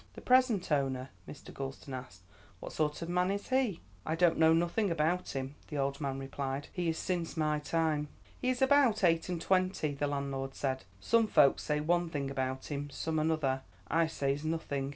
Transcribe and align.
"The 0.13 0.21
present 0.21 0.71
owner," 0.71 1.11
Mr. 1.29 1.53
Gulston 1.53 1.93
asked; 1.93 2.23
"what 2.59 2.71
sort 2.73 3.03
of 3.03 3.07
a 3.07 3.11
man 3.11 3.29
is 3.29 3.49
he?" 3.49 3.81
"I 4.03 4.15
don't 4.15 4.39
know 4.39 4.51
nothing 4.51 4.89
about 4.89 5.33
him," 5.35 5.53
the 5.67 5.77
old 5.77 6.01
man 6.01 6.17
replied; 6.17 6.69
"he 6.73 6.89
is 6.89 6.97
since 6.97 7.37
my 7.37 7.59
time." 7.59 8.07
"He 8.41 8.49
is 8.49 8.63
about 8.63 9.03
eight 9.03 9.29
and 9.29 9.39
twenty," 9.39 9.93
the 9.93 10.07
landlord 10.07 10.55
said. 10.55 10.85
"Some 10.99 11.27
folks 11.27 11.61
say 11.61 11.81
one 11.81 12.09
thing 12.09 12.31
about 12.31 12.71
him, 12.71 12.89
some 12.89 13.19
another; 13.19 13.61
I 13.89 14.07
says 14.07 14.43
nothing. 14.43 14.89